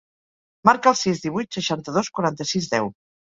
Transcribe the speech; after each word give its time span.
Marca 0.69 0.89
el 0.91 0.97
sis, 1.01 1.19
divuit, 1.27 1.53
seixanta-dos, 1.59 2.11
quaranta-sis, 2.19 2.71
deu. 2.75 2.91